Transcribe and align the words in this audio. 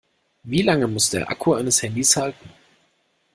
Wie 0.41 0.63
lange 0.63 0.87
muss 0.87 1.11
der 1.11 1.29
Akku 1.29 1.53
eines 1.53 1.83
Handys 1.83 2.17
halten? 2.17 2.49